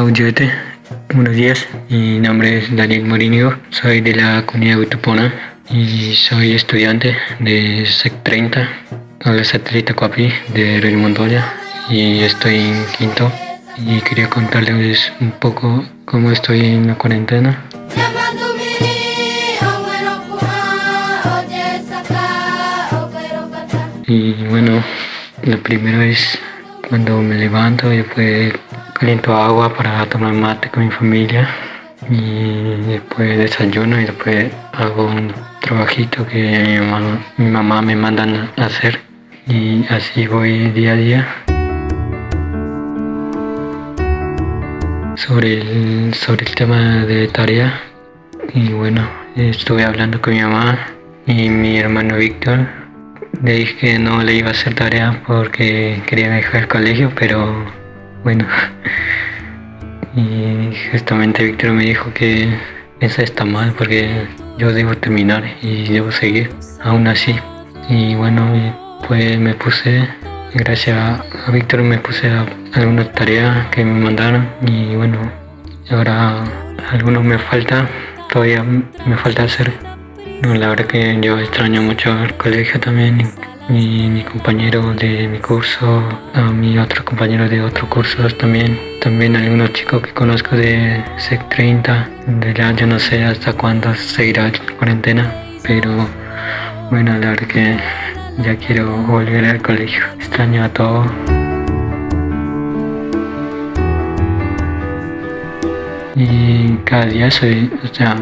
[0.00, 7.18] Buenos días, mi nombre es Daniel Morinio, soy de la comunidad Huitupona y soy estudiante
[7.38, 8.66] de SEC 30
[9.24, 11.52] a la satélite Coapi de Real Montoya
[11.90, 13.30] y estoy en quinto.
[13.76, 17.62] Y quería contarles un poco cómo estoy en la cuarentena.
[24.06, 24.82] Y bueno,
[25.42, 26.38] la primera es
[26.88, 28.54] cuando me levanto y después
[29.00, 31.48] caliento agua para tomar mate con mi familia.
[32.10, 36.78] Y después desayuno y después hago un trabajito que
[37.38, 39.00] mi mamá, me mandan a hacer.
[39.46, 41.26] Y así voy día a día.
[45.16, 47.80] Sobre el, sobre el tema de tarea
[48.54, 50.78] y bueno, estuve hablando con mi mamá
[51.26, 52.66] y mi hermano Víctor.
[53.42, 57.79] Le dije que no le iba a hacer tarea porque quería dejar el colegio, pero
[58.22, 58.46] bueno.
[60.14, 62.48] Y justamente Víctor me dijo que
[63.00, 64.26] eso está mal porque
[64.58, 66.50] yo debo terminar y debo seguir,
[66.82, 67.34] aún así.
[67.88, 70.08] Y bueno, pues me puse,
[70.54, 70.96] gracias
[71.46, 75.18] a Víctor me puse a algunas tareas que me mandaron y bueno,
[75.90, 76.44] ahora
[76.90, 77.88] algunos me falta,
[78.28, 79.72] todavía me falta hacer
[80.42, 83.30] la verdad que yo extraño mucho el colegio también
[83.72, 86.02] y mi compañero de mi curso,
[86.34, 91.48] a mi otro compañero de otro curso también, también algunos chicos que conozco de SEC
[91.50, 95.32] 30, de ya yo no sé hasta cuándo seguirá la cuarentena,
[95.62, 95.90] pero
[96.90, 97.76] bueno, la verdad que
[98.42, 101.04] ya quiero volver al colegio, extraño a todo.
[106.16, 108.16] Y cada día soy, o sea,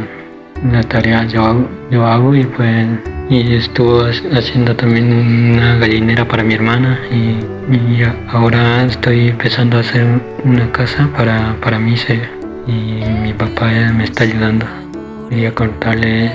[0.71, 2.87] la tarea yo hago, yo hago y pues
[3.31, 7.37] y estuvo haciendo también una gallinera para mi hermana y,
[8.29, 10.07] ahora estoy empezando a hacer
[10.45, 11.95] una casa para, para mí
[12.67, 14.67] y mi papá me está ayudando.
[15.29, 16.33] Quería contarle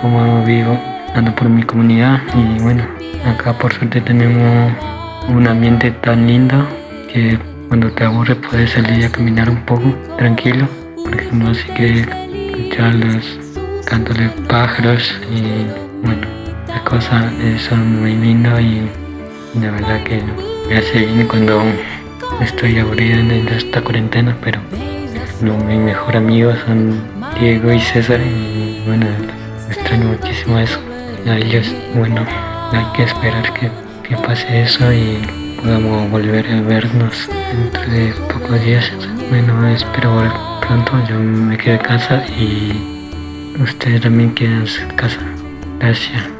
[0.00, 0.78] cómo vivo,
[1.14, 2.84] ando por mi comunidad y bueno,
[3.24, 4.72] acá por suerte tenemos
[5.28, 6.66] un ambiente tan lindo
[7.12, 7.38] que
[7.68, 10.68] cuando te aburres puedes salir a caminar un poco tranquilo,
[11.04, 13.38] porque no así que escuchar los
[14.18, 16.26] de pájaros y bueno,
[16.66, 17.32] las cosas
[17.68, 18.82] son muy lindas y
[19.60, 20.22] la verdad que
[20.68, 21.62] me hace bien cuando
[22.40, 24.60] estoy aburrido en esta cuarentena, pero
[25.40, 27.00] no, mis mejores amigos son
[27.38, 29.06] Diego y César y bueno,
[29.68, 30.78] extraño muchísimo eso.
[31.26, 32.24] A ellos, bueno,
[32.72, 33.70] hay que esperar que,
[34.08, 35.18] que pase eso y
[35.60, 38.90] podamos volver a vernos dentro de pocos días.
[39.30, 42.98] Bueno, espero volver pronto, yo me quedo en casa y
[43.60, 45.18] Ustedes también quedan en casa.
[45.78, 46.37] Gracias.